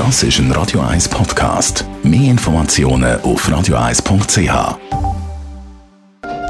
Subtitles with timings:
[0.00, 1.84] Das ist ein Radio 1 Podcast.
[2.02, 4.78] Mehr Informationen auf radio1.ch.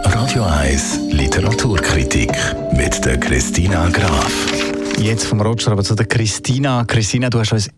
[0.04, 2.30] Radio 1 Literaturkritik
[2.76, 4.32] mit der Christina Graf.
[5.00, 6.84] Jetzt vom Roger aber zu der Christina.
[6.84, 7.68] Christina, du hast uns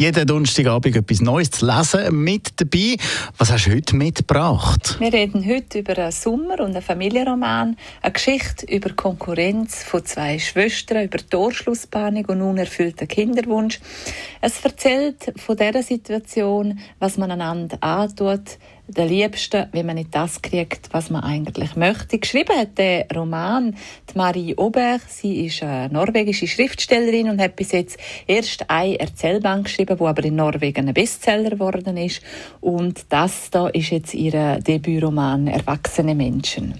[0.00, 2.96] jeden Donnerstagabend etwas Neues zu lesen mit dabei.
[3.36, 4.96] Was hast du heute mitgebracht?
[4.98, 10.38] Wir reden heute über einen Sommer- und einen Familienroman, eine Geschichte über Konkurrenz von zwei
[10.38, 13.78] Schwestern, über Torschlusspanik und unerfüllten Kinderwunsch.
[14.40, 18.56] Es erzählt von der Situation, was man einander antut,
[18.90, 22.18] der Liebsten, wenn man nicht das kriegt, was man eigentlich möchte.
[22.18, 23.76] Geschrieben hat der Roman
[24.12, 25.02] die Marie Oberg.
[25.08, 30.24] Sie ist eine norwegische Schriftstellerin und hat bis jetzt erst eine Erzählband geschrieben, wo aber
[30.24, 32.22] in Norwegen ein Bestseller geworden ist.
[32.60, 36.74] Und das da ist jetzt ihr Debütroman Erwachsene Menschen.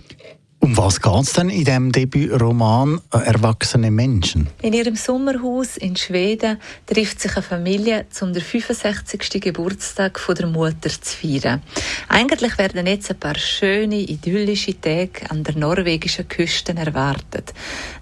[0.63, 4.47] Um was geht es denn in diesem Debütroman Erwachsene Menschen?
[4.61, 9.41] In ihrem Sommerhaus in Schweden trifft sich eine Familie, um den 65.
[9.41, 11.63] Geburtstag von der Mutter zu feiern.
[12.09, 17.55] Eigentlich werden jetzt ein paar schöne, idyllische Tage an der norwegischen Küste erwartet.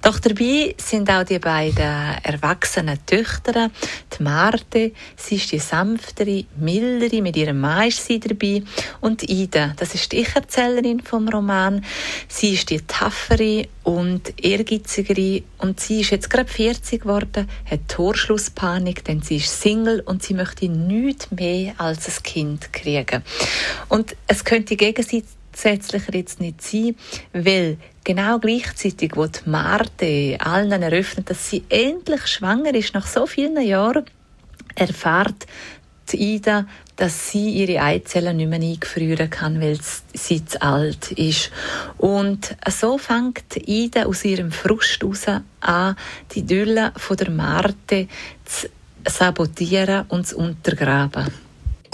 [0.02, 3.70] Doch dabei sind auch die beiden erwachsenen Töchter,
[4.18, 8.64] die Marte, sie ist die sanftere, mildere, mit ihrem Mann ist sie dabei,
[9.00, 11.84] und Ida, das ist die Ich-Erzählerin vom Roman.
[12.26, 17.80] Sie Sie ist die taffere und ehrgeizigere und sie ist jetzt gerade 40 geworden, hat
[17.88, 23.22] Torschlusspanik, denn sie ist Single und sie möchte nichts mehr als ein Kind kriegen.
[23.90, 26.96] Und es könnte gegensätzlicher jetzt nicht sein,
[27.34, 33.26] weil genau gleichzeitig, wo die Marte allen eröffnet, dass sie endlich schwanger ist nach so
[33.26, 34.06] vielen Jahren,
[34.74, 35.46] erfahrt
[36.16, 39.78] Ida, dass sie ihre Eizellen nicht mehr eingefrieren kann, weil
[40.14, 41.50] sie zu alt ist.
[41.96, 45.26] Und so fängt Ida aus ihrem Frust heraus
[45.60, 45.96] an,
[46.32, 48.08] die Dülle von der Marte
[48.44, 48.68] zu
[49.06, 51.47] sabotieren und zu untergraben.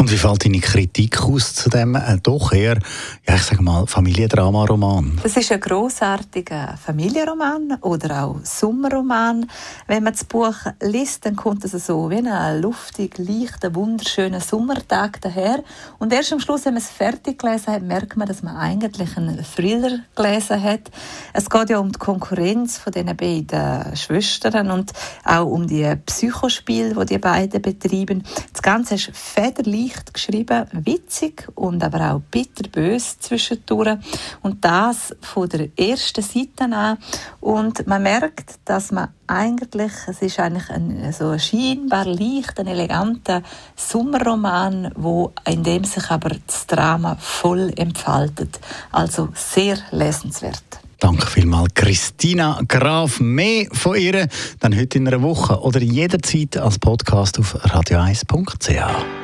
[0.05, 2.79] Und wie fällt deine Kritik aus zu dem äh, doch eher,
[3.27, 5.19] ja, ich sage mal, Familiendrama-Roman?
[5.23, 9.49] Das ist ein großartiger Familienroman oder auch Sommerroman.
[9.87, 15.23] Wenn man das Buch liest, dann kommt es so wie ein luftig, leichter, wunderschöner Sommertag
[15.23, 15.65] daher.
[15.99, 19.17] Und erst am Schluss, wenn man es fertig gelesen hat, merkt man, dass man eigentlich
[19.17, 20.91] einen Thriller gelesen hat.
[21.33, 24.93] Es geht ja um die Konkurrenz von den beiden Schwestern und
[25.25, 28.23] auch um die Psychospiele, die die beiden betreiben.
[28.53, 33.99] Das Ganze ist federleicht leicht geschrieben, witzig und aber auch bitterbös zwischendurch.
[34.43, 36.99] Und das von der ersten Seite an.
[37.41, 42.67] Und man merkt, dass man eigentlich, es ist eigentlich ein, so ein scheinbar leicht, ein
[42.67, 43.43] eleganter
[43.77, 48.61] Sommerroman, wo in dem sich aber das Drama voll entfaltet.
[48.93, 50.63] Also sehr lesenswert.
[51.01, 53.21] Danke vielmals, Christina Graf.
[53.21, 54.29] Mehr von ihr
[54.61, 59.24] dann heute in einer Woche oder jederzeit als Podcast auf radio1.ch.